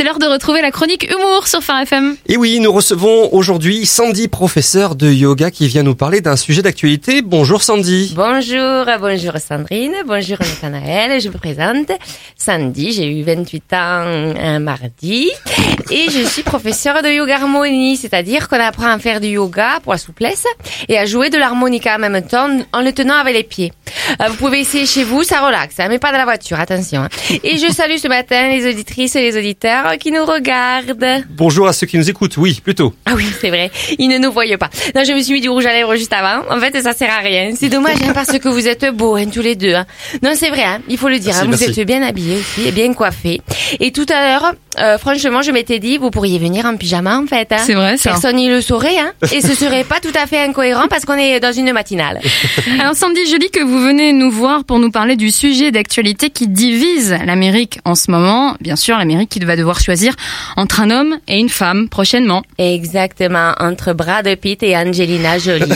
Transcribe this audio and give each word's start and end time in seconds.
C'est 0.00 0.06
l'heure 0.06 0.18
de 0.18 0.24
retrouver 0.24 0.62
la 0.62 0.70
chronique 0.70 1.12
humour 1.12 1.46
sur 1.46 1.62
Phare 1.62 1.82
FM. 1.82 2.16
Et 2.26 2.38
oui, 2.38 2.58
nous 2.60 2.72
recevons 2.72 3.28
aujourd'hui 3.34 3.84
Sandy, 3.84 4.28
professeur 4.28 4.94
de 4.94 5.12
yoga, 5.12 5.50
qui 5.50 5.68
vient 5.68 5.82
nous 5.82 5.94
parler 5.94 6.22
d'un 6.22 6.36
sujet 6.36 6.62
d'actualité. 6.62 7.20
Bonjour 7.20 7.62
Sandy. 7.62 8.14
Bonjour, 8.16 8.86
bonjour 8.98 9.34
Sandrine, 9.36 9.92
bonjour 10.06 10.38
Nathanaël, 10.40 11.20
je 11.20 11.28
me 11.28 11.34
présente. 11.34 11.90
Sandy, 12.34 12.92
j'ai 12.92 13.08
eu 13.12 13.22
28 13.24 13.72
ans 13.74 13.76
un 14.40 14.58
mardi 14.58 15.30
et 15.90 16.06
je 16.10 16.26
suis 16.26 16.44
professeur 16.44 17.02
de 17.02 17.08
yoga 17.10 17.34
harmonie, 17.34 17.98
c'est-à-dire 17.98 18.48
qu'on 18.48 18.58
apprend 18.58 18.88
à 18.88 18.98
faire 18.98 19.20
du 19.20 19.28
yoga 19.28 19.80
pour 19.82 19.92
la 19.92 19.98
souplesse 19.98 20.46
et 20.88 20.96
à 20.96 21.04
jouer 21.04 21.28
de 21.28 21.36
l'harmonica 21.36 21.96
en 21.96 21.98
même 21.98 22.22
temps 22.26 22.48
en 22.72 22.80
le 22.80 22.92
tenant 22.92 23.16
avec 23.16 23.34
les 23.34 23.44
pieds. 23.44 23.74
Euh, 24.22 24.28
Vous 24.28 24.36
pouvez 24.36 24.60
essayer 24.60 24.86
chez 24.86 25.04
vous, 25.04 25.24
ça 25.24 25.44
relaxe, 25.46 25.74
hein, 25.78 25.88
mais 25.90 25.98
pas 25.98 26.10
dans 26.10 26.16
la 26.18 26.24
voiture, 26.24 26.58
attention. 26.58 27.02
hein. 27.02 27.08
Et 27.44 27.58
je 27.58 27.70
salue 27.70 27.96
ce 27.98 28.08
matin 28.08 28.48
les 28.48 28.66
auditrices 28.66 29.14
et 29.14 29.20
les 29.20 29.36
auditeurs 29.36 29.89
qui 29.98 30.10
nous 30.12 30.24
regardent. 30.24 31.24
Bonjour 31.30 31.66
à 31.68 31.72
ceux 31.72 31.86
qui 31.86 31.96
nous 31.98 32.08
écoutent, 32.10 32.36
oui, 32.36 32.60
plutôt. 32.62 32.94
Ah 33.06 33.12
oui, 33.16 33.26
c'est 33.40 33.48
vrai. 33.48 33.70
Ils 33.98 34.08
ne 34.08 34.18
nous 34.18 34.30
voient 34.32 34.44
pas. 34.58 34.70
Non, 34.94 35.02
je 35.04 35.12
me 35.12 35.20
suis 35.20 35.34
mis 35.34 35.40
du 35.40 35.48
rouge 35.48 35.66
à 35.66 35.72
lèvres 35.72 35.94
juste 35.96 36.12
avant. 36.12 36.42
En 36.50 36.58
fait, 36.60 36.80
ça 36.82 36.92
sert 36.92 37.10
à 37.12 37.18
rien. 37.18 37.52
C'est 37.56 37.68
dommage, 37.68 37.96
hein, 38.06 38.12
parce 38.14 38.38
que 38.38 38.48
vous 38.48 38.66
êtes 38.68 38.86
beaux, 38.94 39.16
hein, 39.16 39.26
tous 39.32 39.42
les 39.42 39.56
deux. 39.56 39.74
hein. 39.74 39.86
Non, 40.22 40.30
c'est 40.34 40.50
vrai, 40.50 40.64
hein, 40.64 40.80
il 40.88 40.98
faut 40.98 41.08
le 41.08 41.18
dire. 41.18 41.28
Merci, 41.28 41.40
hein, 41.40 41.44
vous 41.44 41.50
merci. 41.64 41.80
êtes 41.80 41.86
bien 41.86 42.02
habillés 42.02 42.36
aussi, 42.38 42.66
et 42.68 42.72
bien 42.72 42.92
coiffés. 42.94 43.40
Et 43.80 43.92
tout 43.92 44.06
à 44.08 44.26
l'heure, 44.26 44.52
euh, 44.78 44.98
franchement, 44.98 45.42
je 45.42 45.50
m'étais 45.50 45.78
dit, 45.78 45.98
vous 45.98 46.10
pourriez 46.10 46.38
venir 46.38 46.64
en 46.66 46.76
pyjama, 46.76 47.18
en 47.18 47.26
fait. 47.26 47.52
hein. 47.52 47.58
C'est 47.64 47.74
vrai, 47.74 47.96
ça. 47.96 48.10
Personne 48.10 48.36
n'y 48.36 48.48
le 48.48 48.60
saurait, 48.60 48.98
hein. 48.98 49.12
Et 49.32 49.40
ce 49.40 49.54
serait 49.54 49.84
pas 49.84 50.00
tout 50.00 50.12
à 50.20 50.26
fait 50.26 50.38
incohérent 50.42 50.86
parce 50.88 51.04
qu'on 51.04 51.16
est 51.16 51.40
dans 51.40 51.52
une 51.52 51.72
matinale. 51.72 52.20
Alors 52.80 52.94
Sandy, 52.94 53.20
je 53.30 53.36
lis 53.36 53.50
que 53.50 53.62
vous 53.62 53.80
venez 53.80 54.12
nous 54.12 54.30
voir 54.30 54.64
pour 54.64 54.78
nous 54.78 54.90
parler 54.90 55.16
du 55.16 55.30
sujet 55.30 55.70
d'actualité 55.70 56.30
qui 56.30 56.48
divise 56.48 57.16
l'Amérique 57.24 57.78
en 57.84 57.94
ce 57.94 58.10
moment. 58.10 58.54
Bien 58.60 58.76
sûr, 58.76 58.96
l'Amérique 58.96 59.30
qui 59.30 59.40
va 59.40 59.56
devoir 59.56 59.79
choisir 59.82 60.14
entre 60.56 60.80
un 60.80 60.90
homme 60.90 61.18
et 61.28 61.38
une 61.38 61.48
femme 61.48 61.88
prochainement. 61.88 62.42
Exactement, 62.58 63.52
entre 63.58 63.92
Brad 63.92 64.32
Pitt 64.36 64.62
et 64.62 64.76
Angelina 64.76 65.38
Jolie. 65.38 65.64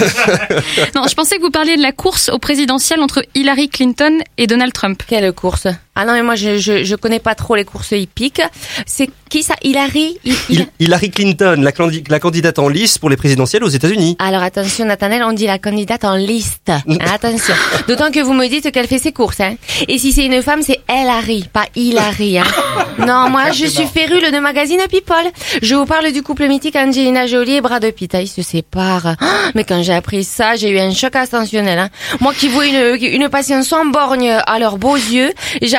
Non, 0.95 1.07
je 1.09 1.15
pensais 1.15 1.37
que 1.37 1.43
vous 1.43 1.51
parliez 1.51 1.77
de 1.77 1.83
la 1.83 1.93
course 1.93 2.29
au 2.29 2.39
présidentiel 2.39 3.01
entre 3.01 3.25
Hillary 3.35 3.69
Clinton 3.69 4.19
et 4.39 4.47
Donald 4.47 4.73
Trump. 4.73 5.03
Quelle 5.07 5.33
course? 5.33 5.67
Ah 5.97 6.05
non, 6.05 6.13
mais 6.15 6.23
moi, 6.23 6.35
je, 6.35 6.59
je, 6.59 6.83
je 6.85 6.97
connais 6.97 7.21
pas 7.21 7.35
trop 7.35 7.55
les 7.55 7.65
courses 7.65 7.93
hippiques. 7.93 8.43
C'est 8.87 9.09
qui 9.29 9.43
ça? 9.43 9.55
Hillary? 9.63 10.19
Hi- 10.25 10.35
Il- 10.51 10.67
Hillary 10.81 11.11
Clinton, 11.11 11.57
la, 11.61 11.73
la 12.09 12.21
candidate 12.21 12.59
en 12.59 12.69
lice 12.69 12.99
pour 12.99 13.11
les 13.11 13.17
présidentielles 13.17 13.65
aux 13.65 13.69
États-Unis. 13.69 14.17
Alors 14.19 14.43
attention 14.43 14.85
Nathanaël, 14.87 15.23
on 15.25 15.33
dit 15.33 15.47
la 15.47 15.59
candidate 15.59 16.05
en 16.05 16.17
liste. 16.17 16.71
Hein, 16.87 16.97
attention. 17.13 17.55
D'autant 17.89 18.11
que 18.11 18.21
vous 18.21 18.33
me 18.33 18.47
dites 18.49 18.71
qu'elle 18.73 18.87
fait 18.87 18.99
ses 18.99 19.13
courses. 19.13 19.41
Hein. 19.41 19.55
Et 19.89 19.99
si 19.99 20.13
c'est 20.13 20.25
une 20.27 20.43
femme, 20.43 20.63
c'est 20.63 20.81
Hillary, 20.91 21.45
pas 21.53 21.67
Hillary. 21.75 22.39
Hein. 22.39 22.45
Non, 22.99 23.29
moi 23.29 23.51
je 23.51 23.67
suis 23.67 23.87
férule 23.87 24.31
de 24.33 24.39
magazine 24.39 24.79
People. 24.89 25.17
Je 25.63 25.75
vous 25.75 25.85
parle 25.85 26.13
du 26.13 26.23
couple 26.23 26.47
mythique 26.47 26.77
Angelina 26.77 27.27
Jolie 27.27 27.57
et 27.57 27.61
Brad 27.61 27.85
Pitt. 27.93 28.15
Ah, 28.15 28.21
Ils 28.21 28.29
se 28.29 28.43
séparent. 28.43 29.17
Ah, 29.21 29.27
Mais 29.57 29.65
quand 29.65 29.83
j'ai 29.83 29.93
appris 29.95 30.23
ça, 30.23 30.55
j'ai 30.55 30.71
eu 30.71 30.79
un 30.79 30.93
choc 30.95 31.17
ascensionnel. 31.17 31.79
Hein. 31.79 31.89
Moi 32.21 32.33
qui 32.35 32.47
vois 32.49 32.67
une, 32.67 32.97
une 33.03 33.29
passion 33.29 33.63
sans 33.65 33.85
borgne 33.87 34.31
à 34.47 34.59
leurs 34.61 34.79
beaux 34.79 34.95
yeux, 34.97 35.33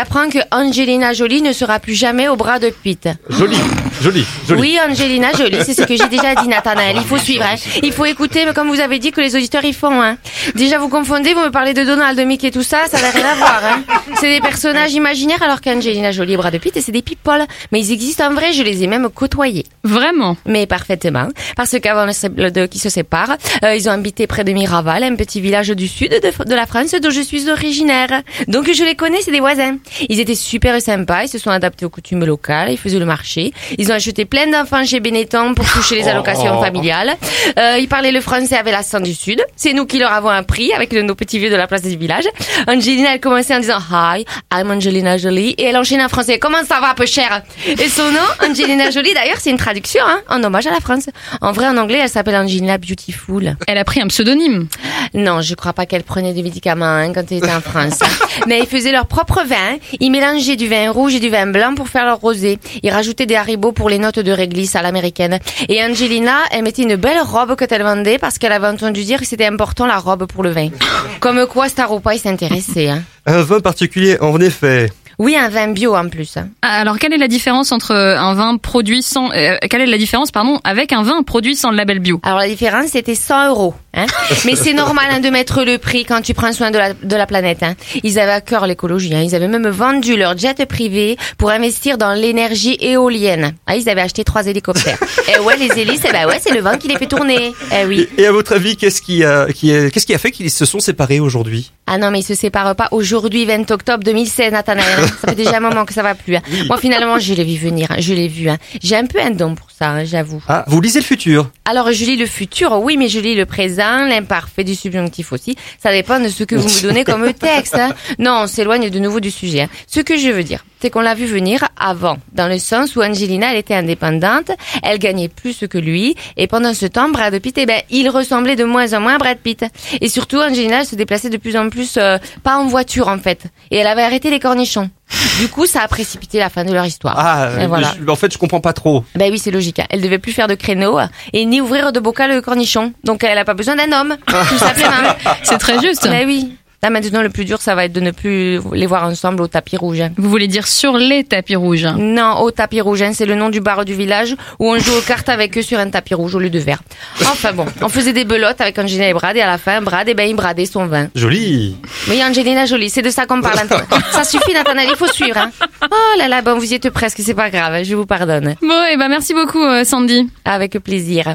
j'apprends 0.05 0.29
que 0.29 0.37
Angelina 0.51 1.13
Jolie 1.13 1.41
ne 1.41 1.51
sera 1.51 1.79
plus 1.79 1.95
jamais 1.95 2.27
au 2.27 2.35
Brad 2.35 2.63
Pitt. 2.83 3.09
Jolie, 3.27 3.57
jolie, 4.01 4.25
jolie. 4.47 4.61
Oui, 4.61 4.77
Angelina 4.87 5.31
Jolie, 5.37 5.57
c'est 5.65 5.73
ce 5.73 5.83
que 5.83 5.95
j'ai 5.95 6.07
déjà 6.07 6.35
dit, 6.35 6.47
Nathanaël. 6.47 6.95
Il 6.97 7.03
faut 7.03 7.17
suivre, 7.17 7.45
hein. 7.45 7.55
Il 7.83 7.91
faut 7.91 8.05
écouter, 8.05 8.45
mais 8.45 8.53
comme 8.53 8.69
vous 8.69 8.79
avez 8.79 8.99
dit 8.99 9.11
que 9.11 9.21
les 9.21 9.35
auditeurs 9.35 9.63
y 9.65 9.73
font, 9.73 10.01
hein. 10.01 10.17
Déjà, 10.55 10.77
vous 10.77 10.89
confondez, 10.89 11.33
vous 11.33 11.41
me 11.41 11.51
parlez 11.51 11.73
de 11.73 11.83
Donald, 11.83 12.17
de 12.17 12.23
Mickey 12.23 12.47
et 12.47 12.51
tout 12.51 12.63
ça, 12.63 12.85
ça 12.89 13.01
n'a 13.01 13.09
rien 13.09 13.25
à 13.25 13.35
voir, 13.35 13.61
hein. 13.63 13.83
C'est 14.19 14.33
des 14.33 14.41
personnages 14.41 14.93
imaginaires, 14.93 15.41
alors 15.41 15.61
qu'Angelina 15.61 16.11
Jolie 16.11 16.33
et 16.33 16.37
Brad 16.37 16.57
Pitt, 16.59 16.79
c'est 16.79 16.91
des 16.91 17.01
people. 17.01 17.45
Mais 17.71 17.79
ils 17.79 17.91
existent 17.91 18.29
en 18.29 18.33
vrai, 18.33 18.53
je 18.53 18.63
les 18.63 18.83
ai 18.83 18.87
même 18.87 19.09
côtoyés. 19.09 19.65
Vraiment? 19.83 20.37
Mais 20.45 20.65
parfaitement. 20.65 21.27
Parce 21.55 21.77
qu'avant 21.79 22.05
le 22.05 22.65
qu'ils 22.67 22.81
se 22.81 22.89
séparent, 22.89 23.37
euh, 23.63 23.75
ils 23.75 23.87
ont 23.89 23.91
habité 23.91 24.27
près 24.27 24.43
de 24.43 24.51
Miraval, 24.51 25.03
un 25.03 25.15
petit 25.15 25.41
village 25.41 25.69
du 25.69 25.87
sud 25.87 26.11
de, 26.11 26.43
de 26.43 26.55
la 26.55 26.65
France 26.65 26.91
dont 27.01 27.09
je 27.09 27.21
suis 27.21 27.49
originaire. 27.49 28.21
Donc 28.47 28.71
je 28.71 28.83
les 28.83 28.95
connais, 28.95 29.21
c'est 29.21 29.31
des 29.31 29.39
voisins. 29.39 29.77
Ils 30.09 30.19
étaient 30.19 30.35
super 30.35 30.81
sympas, 30.81 31.23
ils 31.23 31.29
se 31.29 31.37
sont 31.37 31.49
adaptés 31.49 31.85
aux 31.85 31.89
coutumes 31.89 32.25
locales, 32.25 32.71
ils 32.71 32.77
faisaient 32.77 32.99
le 32.99 33.05
marché. 33.05 33.53
Ils 33.77 33.84
ont 33.91 33.95
acheté 33.95 34.25
plein 34.25 34.47
d'enfants 34.47 34.85
chez 34.85 34.99
Benetton 34.99 35.53
pour 35.53 35.65
toucher 35.71 35.95
les 35.95 36.07
allocations 36.07 36.61
familiales. 36.61 37.15
Euh, 37.57 37.77
ils 37.79 37.87
parlaient 37.87 38.11
le 38.11 38.21
français 38.21 38.55
avec 38.55 38.73
l'accent 38.73 38.99
du 38.99 39.13
sud. 39.13 39.43
C'est 39.55 39.73
nous 39.73 39.85
qui 39.85 39.99
leur 39.99 40.11
avons 40.11 40.29
appris 40.29 40.73
avec 40.73 40.91
nos 40.93 41.15
petits 41.15 41.39
vieux 41.39 41.49
de 41.49 41.55
la 41.55 41.67
place 41.67 41.81
du 41.81 41.95
village. 41.97 42.25
Angelina, 42.67 43.13
elle 43.13 43.19
commençait 43.19 43.55
en 43.55 43.59
disant 43.59 43.79
Hi, 43.91 44.25
I'm 44.53 44.71
Angelina 44.71 45.17
Jolie. 45.17 45.55
Et 45.57 45.65
elle 45.65 45.77
enchaînait 45.77 46.03
en 46.03 46.09
français. 46.09 46.39
Comment 46.39 46.63
ça 46.63 46.79
va, 46.79 46.93
peu 46.93 47.05
cher? 47.05 47.43
Et 47.67 47.89
son 47.89 48.11
nom, 48.11 48.49
Angelina 48.49 48.91
Jolie, 48.91 49.13
d'ailleurs, 49.13 49.37
c'est 49.39 49.49
une 49.49 49.57
traduction, 49.57 50.03
hein, 50.05 50.21
en 50.29 50.43
hommage 50.43 50.67
à 50.67 50.71
la 50.71 50.79
France. 50.79 51.09
En 51.41 51.51
vrai, 51.51 51.67
en 51.67 51.77
anglais, 51.77 51.99
elle 52.01 52.09
s'appelle 52.09 52.35
Angelina 52.35 52.77
Beautiful. 52.77 53.55
Elle 53.67 53.77
a 53.77 53.83
pris 53.83 54.01
un 54.01 54.07
pseudonyme. 54.07 54.67
Non, 55.15 55.41
je 55.41 55.55
crois 55.55 55.71
pas 55.73 55.85
qu'elle 55.85 56.03
prenait 56.03 56.33
des 56.33 56.43
médicaments 56.43 56.85
hein, 56.85 57.13
quand 57.13 57.23
elle 57.31 57.37
était 57.37 57.53
en 57.53 57.61
France. 57.61 57.99
Mais 58.47 58.59
ils 58.59 58.67
faisaient 58.67 58.91
leur 58.91 59.07
propre 59.07 59.43
vin. 59.47 59.77
Ils 59.99 60.11
mélangeaient 60.11 60.57
du 60.57 60.67
vin 60.67 60.91
rouge 60.91 61.15
et 61.15 61.19
du 61.19 61.29
vin 61.29 61.47
blanc 61.47 61.73
pour 61.73 61.87
faire 61.87 62.05
leur 62.05 62.19
rosé. 62.19 62.59
Ils 62.83 62.91
rajoutaient 62.91 63.25
des 63.25 63.35
haribots 63.35 63.71
pour 63.71 63.89
les 63.89 63.97
notes 63.97 64.19
de 64.19 64.31
réglisse 64.31 64.75
à 64.75 64.81
l'américaine. 64.81 65.39
Et 65.69 65.81
Angelina, 65.81 66.35
elle 66.51 66.63
mettait 66.63 66.83
une 66.83 66.97
belle 66.97 67.21
robe 67.21 67.55
que 67.55 67.65
elle 67.69 67.83
vendait 67.83 68.17
parce 68.17 68.37
qu'elle 68.37 68.51
avait 68.51 68.67
entendu 68.67 69.03
dire 69.03 69.19
que 69.19 69.25
c'était 69.25 69.45
important 69.45 69.85
la 69.85 69.97
robe 69.97 70.25
pour 70.25 70.43
le 70.43 70.51
vin. 70.51 70.69
Comme 71.21 71.45
quoi 71.47 71.69
Staropa, 71.69 72.13
il 72.13 72.19
s'intéressait. 72.19 72.89
Hein. 72.89 73.03
Un 73.25 73.41
vin 73.41 73.61
particulier, 73.61 74.17
en 74.19 74.39
effet. 74.39 74.91
Oui, 75.19 75.35
un 75.35 75.49
vin 75.49 75.67
bio 75.69 75.95
en 75.95 76.09
plus. 76.09 76.37
hein. 76.37 76.49
Ah, 76.61 76.79
Alors, 76.81 76.97
quelle 76.99 77.13
est 77.13 77.17
la 77.17 77.27
différence 77.27 77.71
entre 77.71 77.93
un 77.95 78.33
vin 78.33 78.57
produit 78.57 79.01
sans, 79.01 79.31
euh, 79.31 79.55
quelle 79.69 79.81
est 79.81 79.85
la 79.85 79.97
différence, 79.97 80.31
pardon, 80.31 80.59
avec 80.63 80.91
un 80.93 81.03
vin 81.03 81.23
produit 81.23 81.55
sans 81.55 81.71
le 81.71 81.77
label 81.77 81.99
bio? 81.99 82.19
Alors 82.23 82.39
la 82.39 82.47
différence, 82.47 82.87
c'était 82.91 83.15
100 83.15 83.47
euros. 83.49 83.73
Hein. 83.93 84.05
Mais 84.45 84.55
c'est 84.55 84.73
normal 84.73 85.05
hein, 85.09 85.19
de 85.21 85.29
mettre 85.29 85.63
le 85.63 85.77
prix 85.77 86.03
quand 86.05 86.21
tu 86.21 86.33
prends 86.33 86.51
soin 86.51 86.69
de 86.71 86.77
la, 86.77 86.93
de 86.93 87.15
la 87.15 87.25
planète. 87.25 87.63
Hein. 87.63 87.75
Ils 88.03 88.19
avaient 88.19 88.31
à 88.33 88.41
cœur 88.41 88.67
l'écologie. 88.67 89.15
Hein. 89.15 89.21
Ils 89.23 89.35
avaient 89.35 89.47
même 89.47 89.67
vendu 89.69 90.17
leur 90.17 90.37
jet 90.37 90.65
privé 90.65 91.17
pour 91.37 91.49
investir 91.49 91.97
dans 91.97 92.13
l'énergie 92.13 92.77
éolienne. 92.81 93.53
Ah, 93.67 93.75
ils 93.77 93.87
avaient 93.89 94.01
acheté 94.01 94.23
trois 94.23 94.45
hélicoptères. 94.47 94.97
et 95.33 95.39
ouais, 95.39 95.55
les 95.57 95.79
hélices, 95.79 96.01
eh 96.07 96.11
ben 96.11 96.27
ouais, 96.27 96.39
c'est 96.41 96.53
le 96.53 96.59
vent 96.61 96.77
qui 96.77 96.87
les 96.89 96.97
fait 96.97 97.07
tourner. 97.07 97.53
Eh 97.73 97.85
oui. 97.85 98.07
Et 98.17 98.25
à 98.25 98.31
votre 98.31 98.53
avis, 98.53 98.75
qu'est-ce 98.75 99.01
qui 99.01 99.23
a, 99.23 99.47
qui 99.53 99.73
a- 99.73 99.89
qu'est-ce 99.89 100.05
qui 100.05 100.13
a 100.13 100.17
fait 100.17 100.31
qu'ils 100.31 100.51
se 100.51 100.65
sont 100.65 100.79
séparés 100.79 101.19
aujourd'hui? 101.21 101.71
Ah 101.87 101.99
non, 101.99 102.09
mais 102.09 102.21
ils 102.21 102.23
se 102.23 102.33
séparent 102.33 102.75
pas 102.75 102.87
aujourd'hui, 102.91 103.45
20 103.45 103.69
octobre 103.69 104.03
2016, 104.03 104.51
Nathanaël. 104.53 104.87
hein. 105.03 105.07
Ça 105.21 105.27
fait 105.29 105.35
déjà 105.35 105.57
un 105.57 105.59
moment 105.59 105.85
que 105.85 105.93
ça 105.93 106.01
va 106.01 106.15
plus. 106.15 106.35
hein. 106.35 106.41
Moi, 106.67 106.77
finalement, 106.79 107.19
je 107.19 107.33
l'ai 107.35 107.43
vu 107.43 107.57
venir. 107.57 107.87
hein. 107.91 107.97
Je 107.99 108.13
l'ai 108.13 108.27
vu. 108.27 108.49
Hein. 108.49 108.57
J'ai 108.81 108.95
un 108.95 109.05
peu 109.05 109.19
un 109.21 109.29
don 109.29 109.53
pour 109.53 109.69
ça, 109.69 109.89
hein, 109.89 110.03
j'avoue. 110.03 110.41
Ah, 110.47 110.63
vous 110.67 110.81
lisez 110.81 110.99
le 110.99 111.05
futur? 111.05 111.51
Alors, 111.63 111.91
je 111.91 112.05
lis 112.05 112.15
le 112.15 112.25
futur, 112.25 112.71
oui, 112.81 112.97
mais 112.97 113.07
je 113.07 113.19
lis 113.19 113.35
le 113.35 113.45
présent, 113.45 114.05
l'imparfait, 114.07 114.63
du 114.63 114.73
subjonctif 114.73 115.31
aussi. 115.31 115.55
Ça 115.81 115.91
dépend 115.91 116.19
de 116.19 116.29
ce 116.29 116.43
que 116.43 116.55
vous 116.55 116.67
me 116.67 116.81
donnez 116.81 117.03
comme 117.03 117.31
texte. 117.39 117.75
hein. 117.75 117.93
Non, 118.17 118.41
on 118.43 118.47
s'éloigne 118.47 118.89
de 118.89 118.97
nouveau 118.99 119.19
du 119.19 119.29
sujet. 119.29 119.61
hein. 119.61 119.69
Ce 119.85 119.99
que 119.99 120.17
je 120.17 120.29
veux 120.29 120.43
dire, 120.43 120.65
c'est 120.85 120.91
qu'on 120.91 121.01
l'a 121.01 121.15
vu 121.15 121.25
venir 121.25 121.63
avant, 121.79 122.17
dans 122.33 122.47
le 122.47 122.59
sens 122.59 122.95
où 122.95 123.01
Angelina, 123.01 123.51
elle 123.51 123.57
était 123.57 123.73
indépendante, 123.73 124.51
elle 124.83 124.99
gagnait 124.99 125.29
plus 125.29 125.65
que 125.67 125.79
lui, 125.79 126.15
et 126.37 126.45
pendant 126.45 126.75
ce 126.75 126.85
temps, 126.85 127.09
Brad 127.09 127.35
Pitt, 127.39 127.57
eh 127.57 127.65
ben, 127.65 127.81
il 127.89 128.07
ressemblait 128.07 128.55
de 128.55 128.63
moins 128.65 128.93
en 128.93 128.99
moins 129.01 129.15
à 129.15 129.17
Brad 129.17 129.39
Pitt. 129.39 129.65
Et 129.99 130.09
surtout, 130.09 130.37
Angelina, 130.37 130.81
elle 130.81 130.85
se 130.85 130.95
déplaçait 130.95 131.31
de 131.31 131.37
plus 131.37 131.57
en 131.57 131.69
plus, 131.71 131.95
euh, 131.97 132.19
pas 132.43 132.57
en 132.57 132.67
voiture, 132.67 133.07
en 133.07 133.17
fait. 133.17 133.45
Et 133.71 133.77
elle 133.77 133.87
avait 133.87 134.03
arrêté 134.03 134.29
les 134.29 134.39
cornichons. 134.39 134.91
Du 135.39 135.47
coup, 135.47 135.65
ça 135.65 135.81
a 135.81 135.87
précipité 135.87 136.37
la 136.37 136.51
fin 136.51 136.63
de 136.63 136.71
leur 136.71 136.85
histoire. 136.85 137.15
Ah, 137.17 137.49
Et 137.59 137.65
voilà. 137.65 137.95
je- 137.99 138.07
en 138.07 138.15
fait, 138.15 138.31
je 138.31 138.37
comprends 138.37 138.61
pas 138.61 138.73
trop. 138.73 139.03
Ben 139.15 139.31
oui, 139.31 139.39
c'est 139.39 139.49
logique. 139.49 139.79
hein. 139.79 139.85
Elle 139.89 140.01
devait 140.01 140.19
plus 140.19 140.33
faire 140.33 140.47
de 140.47 140.53
créneaux 140.53 140.99
euh, 140.99 141.07
et 141.33 141.45
ni 141.45 141.61
ouvrir 141.61 141.93
de 141.93 141.99
bocal 141.99 142.31
de 142.35 142.39
cornichons. 142.41 142.93
Donc 143.03 143.23
elle 143.23 143.37
a 143.39 143.43
pas 143.45 143.55
besoin 143.55 143.75
d'un 143.75 143.91
homme, 143.91 144.17
tout 144.27 144.57
simplement. 144.59 145.15
C'est 145.41 145.57
très 145.57 145.79
juste. 145.81 146.07
Ben 146.07 146.27
oui. 146.27 146.55
Là 146.83 146.89
maintenant, 146.89 147.21
le 147.21 147.29
plus 147.29 147.45
dur, 147.45 147.61
ça 147.61 147.75
va 147.75 147.85
être 147.85 147.93
de 147.93 147.99
ne 147.99 148.11
plus 148.11 148.59
les 148.73 148.85
voir 148.85 149.05
ensemble 149.05 149.41
au 149.41 149.47
tapis 149.47 149.77
rouge. 149.77 150.01
Vous 150.17 150.29
voulez 150.29 150.47
dire 150.47 150.67
sur 150.67 150.97
les 150.97 151.23
tapis 151.23 151.55
rouges 151.55 151.87
Non, 151.97 152.39
au 152.41 152.51
tapis 152.51 152.81
rouge, 152.81 153.01
hein, 153.01 153.11
c'est 153.13 153.25
le 153.25 153.35
nom 153.35 153.49
du 153.49 153.61
bar 153.61 153.85
du 153.85 153.93
village 153.93 154.35
où 154.59 154.71
on 154.71 154.77
joue 154.77 154.93
aux 154.95 155.01
cartes 155.01 155.29
avec 155.29 155.57
eux 155.57 155.61
sur 155.61 155.79
un 155.79 155.89
tapis 155.89 156.13
rouge 156.13 156.35
au 156.35 156.39
lieu 156.39 156.49
de 156.49 156.59
verre. 156.59 156.81
Enfin 157.21 157.53
bon, 157.53 157.65
on 157.81 157.89
faisait 157.89 158.13
des 158.13 158.25
belotes 158.25 158.61
avec 158.61 158.77
Angelina 158.77 159.09
et 159.09 159.13
Brad 159.13 159.35
et 159.35 159.41
à 159.41 159.47
la 159.47 159.57
fin, 159.57 159.81
Brad, 159.81 160.07
eh 160.07 160.13
ben, 160.13 160.29
il 160.29 160.35
bradait 160.35 160.65
son 160.65 160.85
vin. 160.85 161.07
Joli. 161.15 161.77
Oui, 162.09 162.21
Angelina 162.23 162.65
Jolie, 162.65 162.89
c'est 162.89 163.01
de 163.01 163.09
ça 163.09 163.25
qu'on 163.25 163.41
parle. 163.41 163.67
ça 164.11 164.23
suffit, 164.23 164.53
Nathanaël, 164.53 164.89
il 164.91 164.95
faut 164.95 165.07
suivre. 165.07 165.37
Hein. 165.37 165.51
Oh 165.83 166.19
là 166.19 166.27
là, 166.27 166.41
bon, 166.41 166.57
vous 166.57 166.71
y 166.71 166.75
êtes 166.75 166.89
presque, 166.89 167.21
c'est 167.23 167.33
pas 167.33 167.49
grave, 167.49 167.83
je 167.83 167.95
vous 167.95 168.05
pardonne. 168.05 168.55
Bon, 168.61 168.83
et 168.91 168.97
ben 168.97 169.07
merci 169.09 169.33
beaucoup, 169.33 169.63
euh, 169.63 169.83
Sandy. 169.83 170.29
Avec 170.45 170.77
plaisir. 170.79 171.33